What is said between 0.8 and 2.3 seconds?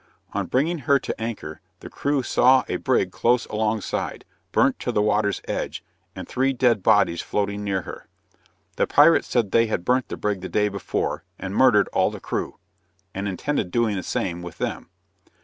to anchor, the crew